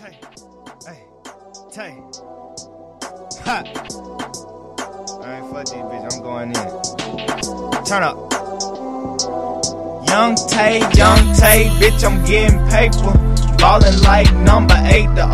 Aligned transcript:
Tay, 0.00 0.16
hey, 0.86 1.04
Tay. 1.70 1.92
Ha! 3.44 3.62
I 5.22 5.36
ain't 5.36 5.52
fuck 5.52 5.66
this 5.66 5.74
bitch, 5.74 6.06
I'm 6.10 6.22
going 6.22 6.48
in. 6.48 7.84
Turn 7.84 8.02
up. 8.02 8.16
Young 10.08 10.36
Tay, 10.48 10.78
young 10.96 11.34
Tay, 11.36 11.68
bitch, 11.76 12.02
I'm 12.02 12.24
getting 12.24 12.58
paper. 12.70 13.12
Ballin' 13.58 14.00
like 14.00 14.34
number 14.36 14.74
8, 14.74 15.14
the 15.16 15.26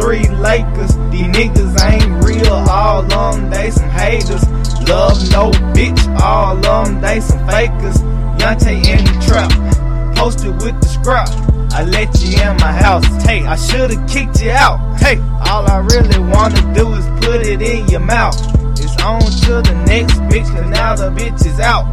03 0.00 0.28
Lakers. 0.36 0.94
These 1.10 1.26
niggas 1.26 1.74
ain't 1.82 2.24
real, 2.24 2.52
all 2.52 3.02
of 3.02 3.08
them, 3.10 3.50
they 3.50 3.72
some 3.72 3.90
haters. 3.90 4.48
Love 4.88 5.18
no 5.32 5.50
bitch, 5.74 6.20
all 6.20 6.56
of 6.56 6.62
them, 6.62 7.00
they 7.00 7.18
some 7.18 7.44
fakers. 7.48 8.00
Young 8.38 8.56
Tay 8.56 8.76
in 8.76 9.04
the 9.04 9.24
trap, 9.26 10.14
posted 10.14 10.52
with 10.62 10.80
the 10.80 10.86
scrap. 10.86 11.51
I 11.74 11.84
let 11.84 12.20
you 12.20 12.38
in 12.38 12.56
my 12.58 12.70
house, 12.70 13.06
hey, 13.24 13.46
I 13.46 13.56
should've 13.56 14.06
kicked 14.06 14.42
you 14.42 14.50
out. 14.50 15.00
Hey, 15.00 15.18
all 15.48 15.64
I 15.70 15.78
really 15.78 16.18
wanna 16.18 16.60
do 16.74 16.92
is 16.92 17.06
put 17.24 17.46
it 17.46 17.62
in 17.62 17.88
your 17.88 18.00
mouth. 18.00 18.36
It's 18.78 18.94
on 19.02 19.22
to 19.22 19.62
the 19.62 19.82
next 19.86 20.20
bitch, 20.28 20.54
cause 20.54 20.68
now 20.68 20.94
the 20.96 21.08
bitch 21.10 21.46
is 21.46 21.58
out. 21.60 21.86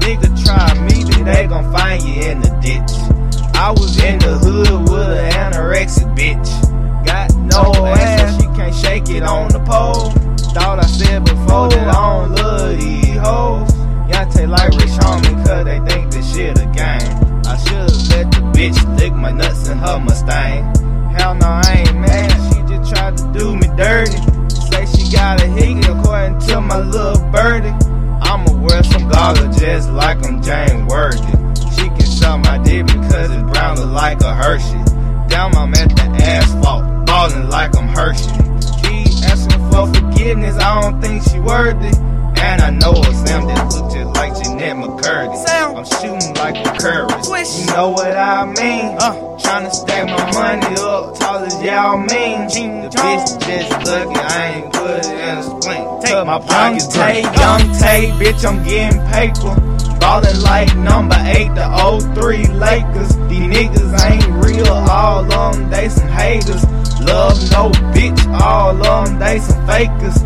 Nigga 0.00 0.26
try 0.44 0.74
me, 0.88 1.04
then 1.04 1.24
they 1.24 1.46
gon' 1.46 1.70
find 1.70 2.02
you 2.02 2.22
in 2.22 2.40
the 2.40 2.50
ditch. 2.60 2.90
I 3.54 3.70
was 3.70 3.96
in 4.02 4.18
the 4.18 4.38
hood 4.38 4.90
with 4.90 5.08
an 5.08 5.30
anorexic 5.30 6.16
bitch. 6.16 7.06
Got 7.06 7.32
no 7.36 7.72
oh, 7.76 7.86
ass, 7.86 8.40
she 8.40 8.46
can't 8.56 8.74
shake 8.74 9.08
it 9.08 9.22
on 9.22 9.48
the 9.52 9.60
pole. 9.60 10.10
Thought 10.52 10.80
I 10.80 10.86
said 10.86 11.24
before 11.24 11.68
that 11.70 11.91
bitch 18.62 18.98
lick 18.98 19.12
my 19.12 19.32
nuts 19.32 19.68
in 19.68 19.76
her 19.78 19.98
Mustang. 19.98 20.62
Hell 21.16 21.34
no, 21.34 21.48
I 21.48 21.84
ain't 21.84 21.98
mad. 21.98 22.30
She 22.48 22.60
just 22.70 22.94
tried 22.94 23.16
to 23.16 23.24
do 23.36 23.56
me 23.56 23.66
dirty. 23.76 24.18
Say 24.70 24.86
she 24.86 25.10
got 25.10 25.42
a 25.42 25.46
hickey 25.46 25.80
according 25.90 26.38
to 26.46 26.60
my 26.60 26.78
little 26.78 27.20
birdie. 27.32 27.74
I'ma 28.22 28.52
wear 28.62 28.84
some 28.84 29.08
goggles 29.08 29.58
just 29.58 29.90
like 29.90 30.24
I'm 30.24 30.40
James 30.40 30.88
Worthy. 30.88 31.32
She 31.74 31.88
can 31.88 32.06
suck 32.06 32.38
my 32.44 32.58
dick 32.58 32.86
because 32.86 33.30
it's 33.32 33.50
brown 33.50 33.92
like 33.92 34.20
a 34.20 34.32
Hershey. 34.32 34.82
Down 35.28 35.56
I'm 35.56 35.74
at 35.74 35.88
the 35.96 36.06
asphalt, 36.22 37.06
ballin' 37.06 37.50
like 37.50 37.76
I'm 37.76 37.88
Hershey. 37.88 38.30
She 38.78 39.24
asking 39.26 39.58
for 39.72 39.92
forgiveness, 39.92 40.56
I 40.56 40.80
don't 40.80 41.02
think 41.02 41.24
she 41.24 41.40
worthy. 41.40 41.90
And 42.42 42.60
I 42.60 42.70
know 42.70 42.92
a 42.92 43.14
Sam 43.14 43.46
that 43.46 43.72
look 43.72 43.92
just 43.92 44.10
like 44.16 44.32
Jennette 44.42 44.76
McCurdy. 44.76 45.36
Sam. 45.46 45.76
I'm 45.76 45.84
shooting 45.84 46.34
like 46.34 46.56
a 46.66 46.78
curry. 46.78 47.22
Swish. 47.22 47.60
You 47.60 47.66
know 47.74 47.90
what 47.90 48.16
I 48.16 48.44
mean? 48.46 48.96
Uh. 48.98 49.32
Tryna 49.42 49.72
stack 49.72 50.06
my 50.06 50.32
money 50.32 50.76
up, 50.80 51.18
tall 51.18 51.44
as 51.44 51.62
Yao 51.62 51.96
Ming. 51.96 52.48
Ching 52.48 52.80
the 52.82 52.88
bitch 52.88 53.40
just 53.44 53.70
lucky, 53.84 54.20
I 54.20 54.54
ain't 54.54 54.72
put 54.72 54.90
it 54.90 55.06
in 55.06 55.38
a 55.38 55.42
splint. 55.42 56.02
Take 56.02 56.26
my 56.26 56.38
young 56.38 56.46
pockets 56.46 56.86
Tay, 56.86 57.22
dirty. 57.22 57.38
Young 57.38 57.60
Tay, 57.78 58.10
bitch, 58.16 58.44
I'm 58.48 58.64
getting 58.64 59.00
paper. 59.10 59.98
Ballin' 59.98 60.40
like 60.42 60.76
number 60.76 61.16
8, 61.18 61.54
the 61.54 62.14
03 62.14 62.46
Lakers. 62.54 63.16
These 63.28 63.48
niggas 63.50 64.10
ain't 64.10 64.44
real, 64.44 64.72
all 64.72 65.30
of 65.30 65.54
them, 65.54 65.70
they 65.70 65.88
some 65.88 66.08
haters. 66.08 66.64
Love 67.00 67.36
no 67.50 67.70
bitch, 67.92 68.40
all 68.40 68.70
of 68.70 69.06
them, 69.06 69.18
they 69.18 69.38
some 69.40 69.66
fakers. 69.66 70.22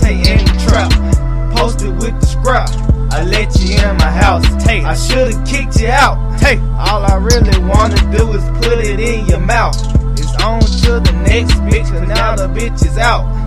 Tay 0.00 0.14
in 0.14 0.44
the 0.46 0.64
trap, 0.66 1.11
posted 1.54 1.92
with 2.00 2.18
the 2.20 2.26
scrap. 2.26 2.70
I 3.12 3.24
let 3.24 3.54
you 3.60 3.76
in 3.76 3.96
my 3.96 4.10
house, 4.10 4.44
Tay. 4.64 4.82
I 4.82 4.94
should've 4.94 5.44
kicked 5.46 5.80
you 5.80 5.88
out. 5.88 6.16
Tay. 6.38 6.58
All 6.78 7.04
I 7.04 7.16
really 7.16 7.58
wanna 7.66 7.96
do 8.16 8.32
is 8.32 8.44
put 8.58 8.78
it 8.78 9.00
in 9.00 9.26
your 9.26 9.40
mouth. 9.40 9.76
It's 10.18 10.34
on 10.42 10.60
to 10.60 11.00
the 11.00 11.12
next 11.24 11.54
bitch, 11.68 11.90
cause 11.90 12.08
now 12.08 12.36
the 12.36 12.48
bitch 12.48 12.84
is 12.84 12.98
out. 12.98 13.41